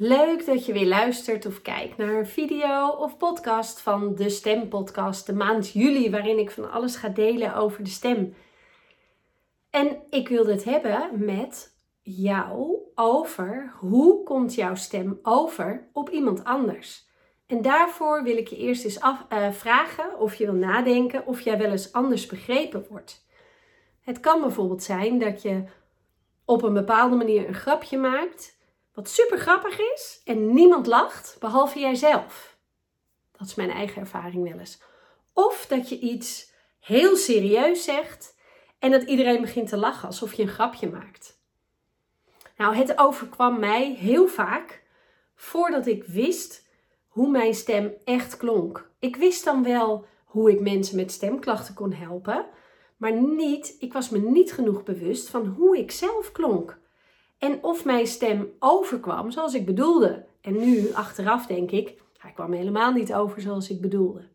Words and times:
Leuk 0.00 0.46
dat 0.46 0.66
je 0.66 0.72
weer 0.72 0.86
luistert 0.86 1.46
of 1.46 1.62
kijkt 1.62 1.96
naar 1.96 2.14
een 2.14 2.26
video 2.26 2.88
of 2.88 3.16
podcast 3.16 3.80
van 3.80 4.14
de 4.14 4.28
Stempodcast, 4.28 5.26
de 5.26 5.32
maand 5.34 5.70
juli, 5.72 6.10
waarin 6.10 6.38
ik 6.38 6.50
van 6.50 6.70
alles 6.70 6.96
ga 6.96 7.08
delen 7.08 7.54
over 7.54 7.84
de 7.84 7.90
stem. 7.90 8.34
En 9.70 9.98
ik 10.10 10.28
wilde 10.28 10.52
het 10.52 10.64
hebben 10.64 11.24
met 11.24 11.74
jou 12.02 12.76
over 12.94 13.72
hoe 13.78 14.22
komt 14.22 14.54
jouw 14.54 14.74
stem 14.74 15.18
over 15.22 15.88
op 15.92 16.10
iemand 16.10 16.44
anders. 16.44 17.06
En 17.46 17.62
daarvoor 17.62 18.22
wil 18.22 18.36
ik 18.36 18.48
je 18.48 18.56
eerst 18.56 18.84
eens 18.84 19.00
af, 19.00 19.26
uh, 19.32 19.50
vragen 19.50 20.18
of 20.18 20.34
je 20.34 20.44
wil 20.44 20.54
nadenken 20.54 21.26
of 21.26 21.40
jij 21.40 21.58
wel 21.58 21.70
eens 21.70 21.92
anders 21.92 22.26
begrepen 22.26 22.86
wordt. 22.88 23.26
Het 24.00 24.20
kan 24.20 24.40
bijvoorbeeld 24.40 24.82
zijn 24.82 25.18
dat 25.18 25.42
je 25.42 25.64
op 26.44 26.62
een 26.62 26.74
bepaalde 26.74 27.16
manier 27.16 27.48
een 27.48 27.54
grapje 27.54 27.98
maakt 27.98 28.57
wat 28.98 29.08
super 29.08 29.38
grappig 29.38 29.78
is 29.80 30.20
en 30.24 30.54
niemand 30.54 30.86
lacht, 30.86 31.36
behalve 31.40 31.78
jijzelf. 31.78 32.58
Dat 33.32 33.46
is 33.46 33.54
mijn 33.54 33.70
eigen 33.70 34.00
ervaring 34.00 34.50
wel 34.50 34.58
eens. 34.58 34.82
Of 35.32 35.66
dat 35.66 35.88
je 35.88 35.98
iets 35.98 36.52
heel 36.80 37.16
serieus 37.16 37.84
zegt 37.84 38.36
en 38.78 38.90
dat 38.90 39.02
iedereen 39.02 39.40
begint 39.40 39.68
te 39.68 39.76
lachen 39.76 40.08
alsof 40.08 40.32
je 40.32 40.42
een 40.42 40.48
grapje 40.48 40.90
maakt. 40.90 41.40
Nou, 42.56 42.74
het 42.74 42.98
overkwam 42.98 43.58
mij 43.58 43.94
heel 43.94 44.28
vaak 44.28 44.82
voordat 45.34 45.86
ik 45.86 46.04
wist 46.04 46.68
hoe 47.08 47.30
mijn 47.30 47.54
stem 47.54 47.94
echt 48.04 48.36
klonk. 48.36 48.90
Ik 48.98 49.16
wist 49.16 49.44
dan 49.44 49.62
wel 49.62 50.06
hoe 50.24 50.50
ik 50.50 50.60
mensen 50.60 50.96
met 50.96 51.12
stemklachten 51.12 51.74
kon 51.74 51.92
helpen, 51.92 52.46
maar 52.96 53.12
niet, 53.12 53.76
ik 53.78 53.92
was 53.92 54.08
me 54.08 54.18
niet 54.18 54.52
genoeg 54.52 54.82
bewust 54.82 55.28
van 55.28 55.46
hoe 55.46 55.78
ik 55.78 55.90
zelf 55.90 56.32
klonk. 56.32 56.78
En 57.38 57.58
of 57.62 57.84
mijn 57.84 58.06
stem 58.06 58.52
overkwam 58.58 59.30
zoals 59.30 59.54
ik 59.54 59.66
bedoelde. 59.66 60.24
En 60.40 60.56
nu, 60.58 60.92
achteraf, 60.92 61.46
denk 61.46 61.70
ik, 61.70 62.00
hij 62.18 62.32
kwam 62.32 62.52
helemaal 62.52 62.92
niet 62.92 63.14
over 63.14 63.40
zoals 63.40 63.70
ik 63.70 63.80
bedoelde. 63.80 64.28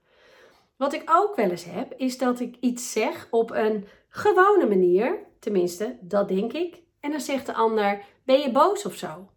Wat 0.77 0.93
ik 0.93 1.03
ook 1.05 1.35
wel 1.35 1.49
eens 1.49 1.65
heb, 1.65 1.93
is 1.97 2.17
dat 2.17 2.39
ik 2.39 2.55
iets 2.59 2.91
zeg 2.91 3.27
op 3.29 3.51
een 3.51 3.87
gewone 4.09 4.67
manier. 4.67 5.19
Tenminste, 5.39 5.97
dat 6.01 6.27
denk 6.27 6.53
ik. 6.53 6.81
En 6.99 7.11
dan 7.11 7.19
zegt 7.19 7.45
de 7.45 7.53
ander: 7.53 8.01
Ben 8.23 8.39
je 8.39 8.51
boos 8.51 8.85
of 8.85 8.95
zo? 8.95 9.27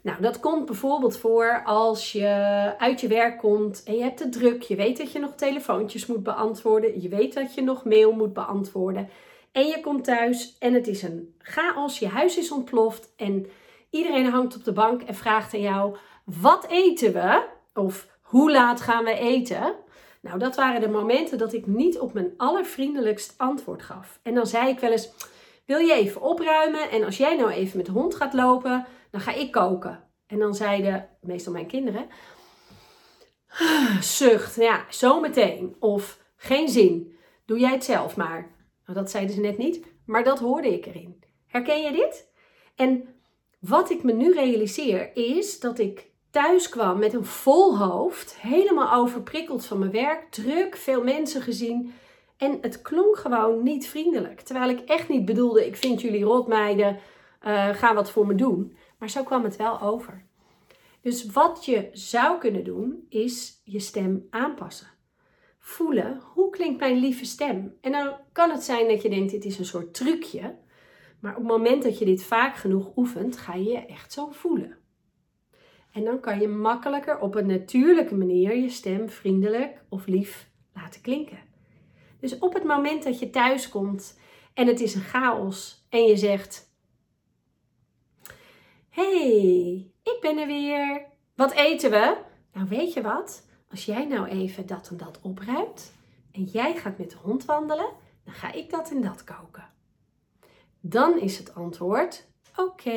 Nou, 0.00 0.20
dat 0.20 0.40
komt 0.40 0.66
bijvoorbeeld 0.66 1.16
voor 1.16 1.62
als 1.64 2.12
je 2.12 2.28
uit 2.78 3.00
je 3.00 3.08
werk 3.08 3.38
komt 3.38 3.82
en 3.82 3.96
je 3.96 4.02
hebt 4.02 4.18
het 4.18 4.32
druk. 4.32 4.62
Je 4.62 4.76
weet 4.76 4.96
dat 4.96 5.12
je 5.12 5.18
nog 5.18 5.34
telefoontjes 5.34 6.06
moet 6.06 6.22
beantwoorden. 6.22 7.00
Je 7.00 7.08
weet 7.08 7.34
dat 7.34 7.54
je 7.54 7.62
nog 7.62 7.84
mail 7.84 8.12
moet 8.12 8.32
beantwoorden. 8.32 9.08
En 9.52 9.66
je 9.66 9.80
komt 9.80 10.04
thuis 10.04 10.56
en 10.58 10.74
het 10.74 10.86
is 10.86 11.02
een 11.02 11.34
chaos. 11.38 11.98
Je 11.98 12.08
huis 12.08 12.38
is 12.38 12.50
ontploft 12.50 13.12
en 13.16 13.46
iedereen 13.90 14.30
hangt 14.30 14.56
op 14.56 14.64
de 14.64 14.72
bank 14.72 15.02
en 15.02 15.14
vraagt 15.14 15.54
aan 15.54 15.60
jou: 15.60 15.96
wat 16.24 16.66
eten 16.66 17.12
we? 17.12 17.46
Of 17.74 18.08
hoe 18.22 18.50
laat 18.52 18.80
gaan 18.80 19.04
we 19.04 19.18
eten? 19.18 19.74
Nou, 20.20 20.38
dat 20.38 20.56
waren 20.56 20.80
de 20.80 20.88
momenten 20.88 21.38
dat 21.38 21.52
ik 21.52 21.66
niet 21.66 21.98
op 21.98 22.12
mijn 22.12 22.34
allervriendelijkst 22.36 23.34
antwoord 23.36 23.82
gaf. 23.82 24.20
En 24.22 24.34
dan 24.34 24.46
zei 24.46 24.68
ik 24.68 24.78
wel 24.78 24.90
eens: 24.90 25.10
Wil 25.64 25.78
je 25.78 25.94
even 25.94 26.20
opruimen? 26.20 26.90
En 26.90 27.04
als 27.04 27.16
jij 27.16 27.36
nou 27.36 27.50
even 27.50 27.76
met 27.76 27.86
de 27.86 27.92
hond 27.92 28.14
gaat 28.14 28.32
lopen, 28.32 28.86
dan 29.10 29.20
ga 29.20 29.34
ik 29.34 29.52
koken. 29.52 30.04
En 30.26 30.38
dan 30.38 30.54
zeiden 30.54 31.08
meestal 31.20 31.52
mijn 31.52 31.66
kinderen: 31.66 32.06
Zucht, 34.00 34.54
ja, 34.54 34.84
zo 34.90 35.20
meteen. 35.20 35.76
Of 35.80 36.18
geen 36.36 36.68
zin. 36.68 37.16
Doe 37.44 37.58
jij 37.58 37.72
het 37.72 37.84
zelf 37.84 38.16
maar. 38.16 38.55
Nou, 38.86 38.98
dat 38.98 39.10
zeiden 39.10 39.34
ze 39.34 39.40
net 39.40 39.58
niet, 39.58 39.86
maar 40.04 40.24
dat 40.24 40.38
hoorde 40.38 40.72
ik 40.72 40.86
erin. 40.86 41.24
Herken 41.46 41.82
je 41.82 41.92
dit? 41.92 42.30
En 42.74 43.08
wat 43.60 43.90
ik 43.90 44.02
me 44.02 44.12
nu 44.12 44.32
realiseer 44.32 45.16
is 45.16 45.60
dat 45.60 45.78
ik 45.78 46.10
thuis 46.30 46.68
kwam 46.68 46.98
met 46.98 47.12
een 47.14 47.24
vol 47.24 47.78
hoofd, 47.78 48.36
helemaal 48.40 48.92
overprikkeld 48.92 49.66
van 49.66 49.78
mijn 49.78 49.90
werk, 49.90 50.30
druk, 50.30 50.76
veel 50.76 51.02
mensen 51.02 51.42
gezien. 51.42 51.92
En 52.36 52.58
het 52.60 52.82
klonk 52.82 53.16
gewoon 53.16 53.62
niet 53.62 53.88
vriendelijk. 53.88 54.40
Terwijl 54.40 54.70
ik 54.70 54.80
echt 54.80 55.08
niet 55.08 55.24
bedoelde, 55.24 55.66
ik 55.66 55.76
vind 55.76 56.00
jullie 56.00 56.24
rotmeiden, 56.24 56.98
uh, 57.46 57.68
ga 57.68 57.94
wat 57.94 58.10
voor 58.10 58.26
me 58.26 58.34
doen. 58.34 58.76
Maar 58.98 59.10
zo 59.10 59.22
kwam 59.22 59.44
het 59.44 59.56
wel 59.56 59.80
over. 59.80 60.26
Dus 61.00 61.26
wat 61.26 61.64
je 61.64 61.88
zou 61.92 62.38
kunnen 62.38 62.64
doen, 62.64 63.06
is 63.08 63.60
je 63.64 63.80
stem 63.80 64.26
aanpassen 64.30 64.94
voelen 65.66 66.20
klinkt 66.56 66.80
mijn 66.80 66.96
lieve 66.96 67.24
stem. 67.24 67.76
En 67.80 67.92
dan 67.92 68.16
kan 68.32 68.50
het 68.50 68.62
zijn 68.62 68.88
dat 68.88 69.02
je 69.02 69.08
denkt 69.08 69.30
dit 69.30 69.44
is 69.44 69.58
een 69.58 69.64
soort 69.64 69.94
trucje. 69.94 70.54
Maar 71.20 71.32
op 71.32 71.38
het 71.38 71.46
moment 71.46 71.82
dat 71.82 71.98
je 71.98 72.04
dit 72.04 72.22
vaak 72.22 72.56
genoeg 72.56 72.96
oefent, 72.96 73.36
ga 73.36 73.54
je 73.54 73.70
je 73.70 73.86
echt 73.86 74.12
zo 74.12 74.30
voelen. 74.30 74.76
En 75.92 76.04
dan 76.04 76.20
kan 76.20 76.40
je 76.40 76.48
makkelijker 76.48 77.18
op 77.18 77.34
een 77.34 77.46
natuurlijke 77.46 78.14
manier 78.14 78.56
je 78.56 78.68
stem 78.68 79.08
vriendelijk 79.08 79.84
of 79.88 80.06
lief 80.06 80.50
laten 80.74 81.00
klinken. 81.00 81.38
Dus 82.20 82.38
op 82.38 82.54
het 82.54 82.64
moment 82.64 83.02
dat 83.02 83.18
je 83.18 83.30
thuis 83.30 83.68
komt 83.68 84.18
en 84.54 84.66
het 84.66 84.80
is 84.80 84.94
een 84.94 85.00
chaos 85.00 85.86
en 85.88 86.04
je 86.04 86.16
zegt: 86.16 86.74
Hey, 88.88 89.90
ik 90.02 90.18
ben 90.20 90.38
er 90.38 90.46
weer. 90.46 91.06
Wat 91.34 91.52
eten 91.52 91.90
we? 91.90 92.16
Nou, 92.52 92.68
weet 92.68 92.92
je 92.92 93.02
wat? 93.02 93.46
als 93.70 93.84
jij 93.84 94.04
nou 94.04 94.26
even 94.26 94.66
dat 94.66 94.88
en 94.88 94.96
dat 94.96 95.18
opruimt 95.22 95.92
en 96.36 96.44
jij 96.44 96.76
gaat 96.76 96.98
met 96.98 97.10
de 97.10 97.16
hond 97.22 97.44
wandelen, 97.44 97.88
dan 98.24 98.34
ga 98.34 98.52
ik 98.52 98.70
dat 98.70 98.90
en 98.90 99.02
dat 99.02 99.24
koken. 99.24 99.68
Dan 100.80 101.20
is 101.20 101.38
het 101.38 101.54
antwoord: 101.54 102.26
oké. 102.56 102.90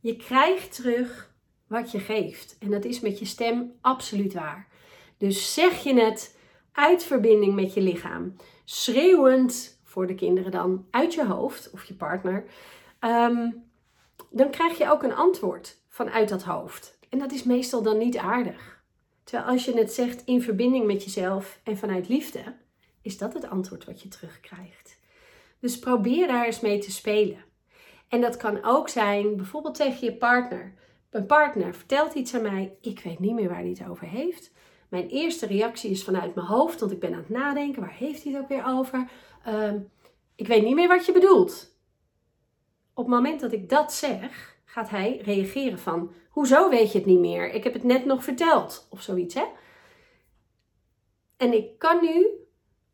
Je 0.00 0.16
krijgt 0.16 0.74
terug 0.74 1.34
wat 1.66 1.90
je 1.90 1.98
geeft. 1.98 2.56
En 2.58 2.70
dat 2.70 2.84
is 2.84 3.00
met 3.00 3.18
je 3.18 3.24
stem 3.24 3.72
absoluut 3.80 4.34
waar. 4.34 4.68
Dus 5.18 5.54
zeg 5.54 5.82
je 5.82 5.94
het 6.00 6.38
uit 6.72 7.04
verbinding 7.04 7.54
met 7.54 7.74
je 7.74 7.80
lichaam, 7.80 8.36
schreeuwend 8.64 9.80
voor 9.82 10.06
de 10.06 10.14
kinderen 10.14 10.50
dan 10.50 10.86
uit 10.90 11.14
je 11.14 11.26
hoofd 11.26 11.70
of 11.70 11.84
je 11.84 11.94
partner, 11.94 12.44
ehm, 12.98 13.50
dan 14.30 14.50
krijg 14.50 14.78
je 14.78 14.90
ook 14.90 15.02
een 15.02 15.14
antwoord 15.14 15.78
vanuit 15.88 16.28
dat 16.28 16.42
hoofd. 16.42 16.98
En 17.08 17.18
dat 17.18 17.32
is 17.32 17.42
meestal 17.42 17.82
dan 17.82 17.98
niet 17.98 18.16
aardig. 18.16 18.75
Terwijl 19.26 19.50
als 19.50 19.64
je 19.64 19.78
het 19.78 19.92
zegt 19.92 20.24
in 20.24 20.42
verbinding 20.42 20.86
met 20.86 21.04
jezelf 21.04 21.60
en 21.62 21.76
vanuit 21.76 22.08
liefde, 22.08 22.56
is 23.02 23.18
dat 23.18 23.34
het 23.34 23.48
antwoord 23.48 23.84
wat 23.84 24.02
je 24.02 24.08
terugkrijgt. 24.08 25.00
Dus 25.60 25.78
probeer 25.78 26.26
daar 26.26 26.44
eens 26.44 26.60
mee 26.60 26.78
te 26.78 26.90
spelen. 26.90 27.44
En 28.08 28.20
dat 28.20 28.36
kan 28.36 28.64
ook 28.64 28.88
zijn 28.88 29.36
bijvoorbeeld 29.36 29.74
tegen 29.74 30.06
je 30.06 30.16
partner. 30.16 30.74
Een 31.10 31.26
partner 31.26 31.74
vertelt 31.74 32.14
iets 32.14 32.34
aan 32.34 32.42
mij, 32.42 32.76
ik 32.80 33.00
weet 33.00 33.18
niet 33.18 33.34
meer 33.34 33.48
waar 33.48 33.58
hij 33.58 33.68
het 33.68 33.88
over 33.88 34.06
heeft. 34.06 34.52
Mijn 34.88 35.08
eerste 35.08 35.46
reactie 35.46 35.90
is 35.90 36.04
vanuit 36.04 36.34
mijn 36.34 36.46
hoofd, 36.46 36.80
want 36.80 36.92
ik 36.92 37.00
ben 37.00 37.12
aan 37.12 37.18
het 37.18 37.28
nadenken, 37.28 37.80
waar 37.80 37.96
heeft 37.96 38.22
hij 38.22 38.32
het 38.32 38.42
ook 38.42 38.48
weer 38.48 38.64
over? 38.66 39.10
Ehm, 39.44 39.78
ik 40.34 40.46
weet 40.46 40.64
niet 40.64 40.74
meer 40.74 40.88
wat 40.88 41.06
je 41.06 41.12
bedoelt. 41.12 41.74
Op 42.94 43.04
het 43.04 43.14
moment 43.14 43.40
dat 43.40 43.52
ik 43.52 43.68
dat 43.68 43.92
zeg, 43.92 44.55
gaat 44.76 44.90
hij 44.90 45.20
reageren 45.24 45.78
van, 45.78 46.12
hoezo 46.28 46.68
weet 46.68 46.92
je 46.92 46.98
het 46.98 47.06
niet 47.06 47.18
meer? 47.18 47.52
Ik 47.52 47.64
heb 47.64 47.72
het 47.72 47.84
net 47.84 48.04
nog 48.04 48.24
verteld, 48.24 48.86
of 48.90 49.02
zoiets, 49.02 49.34
hè? 49.34 49.44
En 51.36 51.52
ik 51.52 51.78
kan 51.78 52.04
nu, 52.04 52.26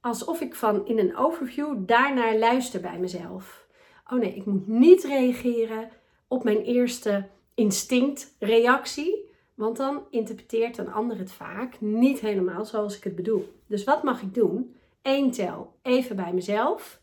alsof 0.00 0.40
ik 0.40 0.54
van 0.54 0.86
in 0.86 0.98
een 0.98 1.16
overview 1.16 1.76
daarnaar 1.78 2.36
luister 2.36 2.80
bij 2.80 2.98
mezelf. 2.98 3.66
Oh 4.06 4.18
nee, 4.18 4.34
ik 4.34 4.44
moet 4.44 4.66
niet 4.66 5.04
reageren 5.04 5.90
op 6.28 6.44
mijn 6.44 6.62
eerste 6.62 7.28
instinctreactie, 7.54 9.30
want 9.54 9.76
dan 9.76 10.02
interpreteert 10.10 10.78
een 10.78 10.92
ander 10.92 11.18
het 11.18 11.32
vaak 11.32 11.80
niet 11.80 12.20
helemaal 12.20 12.64
zoals 12.64 12.96
ik 12.96 13.04
het 13.04 13.16
bedoel. 13.16 13.60
Dus 13.66 13.84
wat 13.84 14.02
mag 14.02 14.22
ik 14.22 14.34
doen? 14.34 14.76
Eén 15.02 15.30
tel, 15.30 15.78
even 15.82 16.16
bij 16.16 16.32
mezelf. 16.32 17.00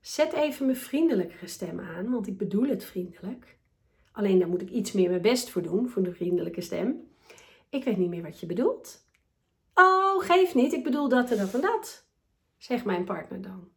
Zet 0.00 0.32
even 0.32 0.66
mijn 0.66 0.78
vriendelijkere 0.78 1.46
stem 1.46 1.80
aan, 1.80 2.10
want 2.10 2.26
ik 2.26 2.38
bedoel 2.38 2.68
het 2.68 2.84
vriendelijk. 2.84 3.62
Alleen 4.14 4.38
daar 4.38 4.48
moet 4.48 4.62
ik 4.62 4.70
iets 4.70 4.92
meer 4.92 5.08
mijn 5.08 5.22
best 5.22 5.50
voor 5.50 5.62
doen, 5.62 5.88
voor 5.88 6.02
de 6.02 6.12
vriendelijke 6.12 6.60
stem. 6.60 7.08
Ik 7.68 7.84
weet 7.84 7.96
niet 7.96 8.08
meer 8.08 8.22
wat 8.22 8.40
je 8.40 8.46
bedoelt. 8.46 9.06
Oh, 9.74 10.24
geef 10.24 10.54
niet, 10.54 10.72
ik 10.72 10.84
bedoel 10.84 11.08
dat 11.08 11.30
en 11.30 11.36
dat 11.36 11.54
en 11.54 11.60
dat, 11.60 12.06
zegt 12.58 12.84
mijn 12.84 13.04
partner 13.04 13.42
dan. 13.42 13.68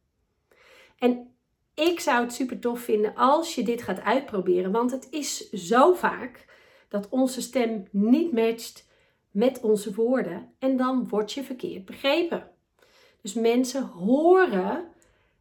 En 0.97 1.35
ik 1.73 1.99
zou 1.99 2.23
het 2.23 2.33
super 2.33 2.59
tof 2.59 2.79
vinden 2.79 3.15
als 3.15 3.55
je 3.55 3.63
dit 3.63 3.81
gaat 3.81 4.01
uitproberen, 4.01 4.71
want 4.71 4.91
het 4.91 5.07
is 5.09 5.49
zo 5.49 5.93
vaak 5.93 6.45
dat 6.89 7.09
onze 7.09 7.41
stem 7.41 7.87
niet 7.91 8.31
matcht 8.31 8.89
met 9.31 9.61
onze 9.61 9.93
woorden 9.93 10.53
en 10.59 10.77
dan 10.77 11.07
word 11.07 11.33
je 11.33 11.43
verkeerd 11.43 11.85
begrepen. 11.85 12.51
Dus 13.21 13.33
mensen 13.33 13.83
horen 13.83 14.87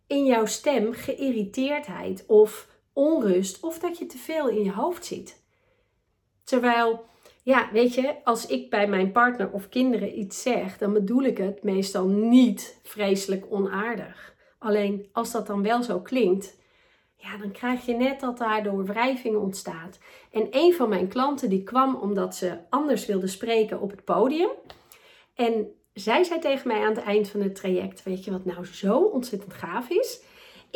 in 0.06 0.24
jouw 0.24 0.46
stem 0.46 0.92
geïrriteerdheid 0.92 2.24
of 2.26 2.75
onrust 2.96 3.62
of 3.62 3.78
dat 3.78 3.98
je 3.98 4.06
te 4.06 4.18
veel 4.18 4.48
in 4.48 4.62
je 4.62 4.72
hoofd 4.72 5.04
zit. 5.04 5.42
Terwijl, 6.44 7.04
ja, 7.42 7.68
weet 7.72 7.94
je, 7.94 8.14
als 8.24 8.46
ik 8.46 8.70
bij 8.70 8.88
mijn 8.88 9.12
partner 9.12 9.50
of 9.50 9.68
kinderen 9.68 10.18
iets 10.18 10.42
zeg, 10.42 10.78
dan 10.78 10.92
bedoel 10.92 11.22
ik 11.22 11.38
het 11.38 11.62
meestal 11.62 12.06
niet 12.06 12.80
vreselijk 12.82 13.46
onaardig. 13.50 14.34
Alleen 14.58 15.08
als 15.12 15.32
dat 15.32 15.46
dan 15.46 15.62
wel 15.62 15.82
zo 15.82 16.00
klinkt, 16.00 16.56
ja, 17.16 17.36
dan 17.36 17.52
krijg 17.52 17.86
je 17.86 17.94
net 17.94 18.20
dat 18.20 18.38
daardoor 18.38 18.84
wrijving 18.84 19.36
ontstaat. 19.36 19.98
En 20.30 20.46
een 20.50 20.74
van 20.74 20.88
mijn 20.88 21.08
klanten 21.08 21.48
die 21.48 21.62
kwam 21.62 21.94
omdat 21.94 22.36
ze 22.36 22.58
anders 22.70 23.06
wilde 23.06 23.26
spreken 23.26 23.80
op 23.80 23.90
het 23.90 24.04
podium. 24.04 24.50
En 25.34 25.68
zij 25.92 26.24
zei 26.24 26.40
tegen 26.40 26.68
mij 26.68 26.80
aan 26.80 26.94
het 26.94 27.04
eind 27.04 27.28
van 27.28 27.40
het 27.40 27.54
traject, 27.54 28.02
weet 28.02 28.24
je 28.24 28.30
wat 28.30 28.44
nou 28.44 28.66
zo 28.66 28.98
ontzettend 28.98 29.54
gaaf 29.54 29.88
is? 29.88 30.20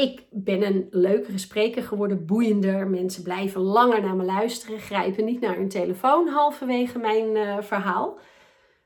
Ik 0.00 0.26
ben 0.30 0.62
een 0.62 0.86
leukere 0.90 1.38
spreker 1.38 1.82
geworden, 1.82 2.26
boeiender. 2.26 2.88
Mensen 2.88 3.22
blijven 3.22 3.60
langer 3.60 4.00
naar 4.02 4.16
me 4.16 4.24
luisteren, 4.24 4.78
grijpen 4.78 5.24
niet 5.24 5.40
naar 5.40 5.56
hun 5.56 5.68
telefoon 5.68 6.28
halverwege 6.28 6.98
mijn 6.98 7.36
uh, 7.36 7.60
verhaal. 7.60 8.18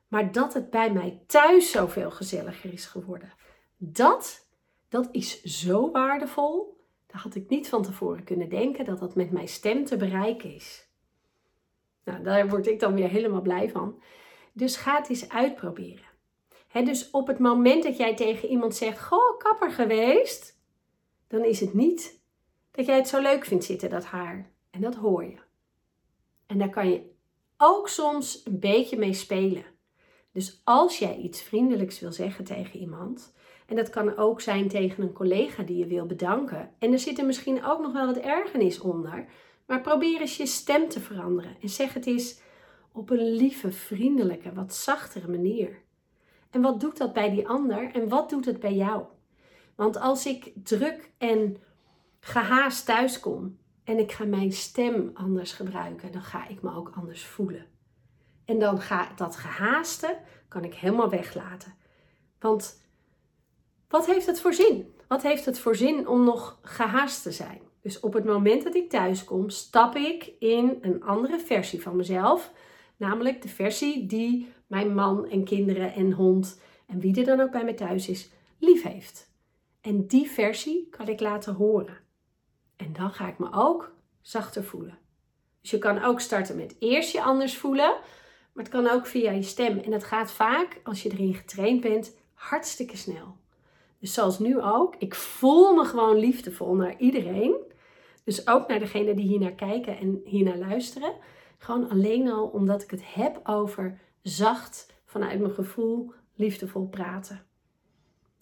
Maar 0.08 0.32
dat 0.32 0.54
het 0.54 0.70
bij 0.70 0.92
mij 0.92 1.22
thuis 1.26 1.70
zoveel 1.70 2.10
gezelliger 2.10 2.72
is 2.72 2.86
geworden. 2.86 3.32
Dat, 3.76 4.48
dat 4.88 5.08
is 5.12 5.42
zo 5.42 5.90
waardevol. 5.90 6.84
Daar 7.06 7.20
had 7.20 7.34
ik 7.34 7.48
niet 7.48 7.68
van 7.68 7.82
tevoren 7.82 8.24
kunnen 8.24 8.48
denken 8.48 8.84
dat 8.84 8.98
dat 8.98 9.14
met 9.14 9.30
mijn 9.30 9.48
stem 9.48 9.84
te 9.84 9.96
bereiken 9.96 10.54
is. 10.54 10.88
Nou, 12.04 12.22
daar 12.22 12.48
word 12.48 12.66
ik 12.66 12.80
dan 12.80 12.94
weer 12.94 13.08
helemaal 13.08 13.42
blij 13.42 13.70
van. 13.70 14.02
Dus 14.52 14.76
ga 14.76 14.96
het 14.96 15.08
eens 15.08 15.28
uitproberen. 15.28 16.06
dus 16.72 17.10
op 17.10 17.26
het 17.26 17.38
moment 17.38 17.82
dat 17.82 17.96
jij 17.96 18.14
tegen 18.14 18.48
iemand 18.48 18.74
zegt: 18.74 19.02
Goh, 19.02 19.38
kapper 19.38 19.70
geweest, 19.70 20.54
dan 21.34 21.44
is 21.44 21.60
het 21.60 21.74
niet 21.74 22.20
dat 22.70 22.86
jij 22.86 22.96
het 22.96 23.08
zo 23.08 23.20
leuk 23.20 23.44
vindt 23.44 23.64
zitten, 23.64 23.90
dat 23.90 24.04
haar. 24.04 24.50
En 24.70 24.80
dat 24.80 24.94
hoor 24.94 25.24
je. 25.24 25.36
En 26.46 26.58
daar 26.58 26.70
kan 26.70 26.90
je 26.90 27.10
ook 27.56 27.88
soms 27.88 28.42
een 28.44 28.58
beetje 28.58 28.96
mee 28.96 29.12
spelen. 29.12 29.64
Dus 30.32 30.60
als 30.64 30.98
jij 30.98 31.16
iets 31.16 31.42
vriendelijks 31.42 32.00
wil 32.00 32.12
zeggen 32.12 32.44
tegen 32.44 32.80
iemand, 32.80 33.34
en 33.66 33.76
dat 33.76 33.90
kan 33.90 34.16
ook 34.16 34.40
zijn 34.40 34.68
tegen 34.68 35.02
een 35.02 35.12
collega 35.12 35.62
die 35.62 35.76
je 35.76 35.86
wil 35.86 36.06
bedanken, 36.06 36.70
en 36.78 36.92
er 36.92 36.98
zit 36.98 37.18
er 37.18 37.26
misschien 37.26 37.64
ook 37.64 37.80
nog 37.80 37.92
wel 37.92 38.06
wat 38.06 38.16
ergernis 38.16 38.80
onder, 38.80 39.26
maar 39.66 39.80
probeer 39.80 40.20
eens 40.20 40.36
je 40.36 40.46
stem 40.46 40.88
te 40.88 41.00
veranderen 41.00 41.56
en 41.60 41.68
zeg 41.68 41.94
het 41.94 42.06
eens 42.06 42.40
op 42.92 43.10
een 43.10 43.30
lieve, 43.30 43.72
vriendelijke, 43.72 44.52
wat 44.52 44.74
zachtere 44.74 45.28
manier. 45.28 45.82
En 46.50 46.62
wat 46.62 46.80
doet 46.80 46.96
dat 46.96 47.12
bij 47.12 47.30
die 47.30 47.48
ander 47.48 47.90
en 47.92 48.08
wat 48.08 48.30
doet 48.30 48.44
het 48.44 48.60
bij 48.60 48.74
jou? 48.74 49.04
Want 49.76 50.00
als 50.00 50.26
ik 50.26 50.52
druk 50.62 51.10
en 51.18 51.56
gehaast 52.20 52.86
thuis 52.86 53.20
kom 53.20 53.58
en 53.84 53.98
ik 53.98 54.12
ga 54.12 54.24
mijn 54.24 54.52
stem 54.52 55.10
anders 55.14 55.52
gebruiken, 55.52 56.12
dan 56.12 56.22
ga 56.22 56.48
ik 56.48 56.62
me 56.62 56.74
ook 56.74 56.92
anders 56.94 57.24
voelen. 57.24 57.66
En 58.44 58.58
dan 58.58 58.80
ga 58.80 59.12
dat 59.16 59.36
gehaaste, 59.36 60.18
kan 60.48 60.64
ik 60.64 60.74
helemaal 60.74 61.10
weglaten. 61.10 61.74
Want 62.38 62.82
wat 63.88 64.06
heeft 64.06 64.26
het 64.26 64.40
voor 64.40 64.54
zin? 64.54 64.94
Wat 65.08 65.22
heeft 65.22 65.44
het 65.44 65.58
voor 65.58 65.76
zin 65.76 66.08
om 66.08 66.24
nog 66.24 66.58
gehaast 66.62 67.22
te 67.22 67.32
zijn? 67.32 67.60
Dus 67.82 68.00
op 68.00 68.12
het 68.12 68.24
moment 68.24 68.62
dat 68.62 68.74
ik 68.74 68.90
thuis 68.90 69.24
kom, 69.24 69.50
stap 69.50 69.96
ik 69.96 70.32
in 70.38 70.78
een 70.80 71.02
andere 71.02 71.38
versie 71.38 71.82
van 71.82 71.96
mezelf. 71.96 72.52
Namelijk 72.96 73.42
de 73.42 73.48
versie 73.48 74.06
die 74.06 74.48
mijn 74.66 74.94
man 74.94 75.28
en 75.28 75.44
kinderen 75.44 75.94
en 75.94 76.12
hond 76.12 76.60
en 76.86 77.00
wie 77.00 77.18
er 77.18 77.24
dan 77.24 77.40
ook 77.40 77.50
bij 77.50 77.64
me 77.64 77.74
thuis 77.74 78.08
is, 78.08 78.30
lief 78.58 78.82
heeft. 78.82 79.32
En 79.84 80.06
die 80.06 80.30
versie 80.30 80.88
kan 80.90 81.08
ik 81.08 81.20
laten 81.20 81.54
horen. 81.54 81.98
En 82.76 82.92
dan 82.92 83.10
ga 83.10 83.28
ik 83.28 83.38
me 83.38 83.52
ook 83.52 83.94
zachter 84.20 84.64
voelen. 84.64 84.98
Dus 85.60 85.70
je 85.70 85.78
kan 85.78 86.02
ook 86.02 86.20
starten 86.20 86.56
met 86.56 86.76
eerst 86.78 87.12
je 87.12 87.22
anders 87.22 87.56
voelen. 87.56 87.96
Maar 88.52 88.64
het 88.64 88.68
kan 88.68 88.88
ook 88.88 89.06
via 89.06 89.30
je 89.30 89.42
stem. 89.42 89.78
En 89.78 89.92
het 89.92 90.04
gaat 90.04 90.32
vaak, 90.32 90.80
als 90.84 91.02
je 91.02 91.10
erin 91.10 91.34
getraind 91.34 91.80
bent, 91.80 92.16
hartstikke 92.34 92.96
snel. 92.96 93.36
Dus 93.98 94.12
zoals 94.12 94.38
nu 94.38 94.60
ook. 94.60 94.94
Ik 94.98 95.14
voel 95.14 95.74
me 95.74 95.84
gewoon 95.84 96.16
liefdevol 96.16 96.74
naar 96.74 96.98
iedereen. 96.98 97.56
Dus 98.24 98.46
ook 98.46 98.68
naar 98.68 98.78
degene 98.78 99.14
die 99.14 99.26
hier 99.26 99.40
naar 99.40 99.54
kijken 99.54 99.98
en 99.98 100.20
hier 100.24 100.44
naar 100.44 100.58
luisteren. 100.58 101.14
Gewoon 101.58 101.90
alleen 101.90 102.30
al 102.30 102.46
omdat 102.46 102.82
ik 102.82 102.90
het 102.90 103.14
heb 103.14 103.40
over 103.42 104.00
zacht, 104.22 104.86
vanuit 105.04 105.40
mijn 105.40 105.54
gevoel, 105.54 106.12
liefdevol 106.34 106.86
praten. 106.86 107.46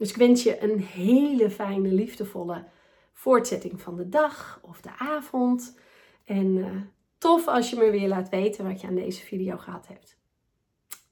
Dus 0.02 0.10
ik 0.10 0.16
wens 0.16 0.42
je 0.42 0.62
een 0.62 0.78
hele 0.80 1.50
fijne, 1.50 1.92
liefdevolle 1.92 2.64
voortzetting 3.12 3.80
van 3.80 3.96
de 3.96 4.08
dag 4.08 4.60
of 4.62 4.80
de 4.80 4.98
avond. 4.98 5.78
En 6.24 6.56
uh, 6.56 6.82
tof 7.18 7.46
als 7.46 7.70
je 7.70 7.76
me 7.76 7.90
weer 7.90 8.08
laat 8.08 8.28
weten 8.28 8.64
wat 8.64 8.80
je 8.80 8.86
aan 8.86 8.94
deze 8.94 9.24
video 9.24 9.56
gehad 9.56 9.88
hebt. 9.88 10.18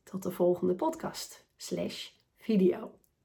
Tot 0.02 0.22
de 0.22 0.30
volgende 0.30 0.74
podcast 0.74 1.46
slash 1.56 2.08
video. 2.36 2.99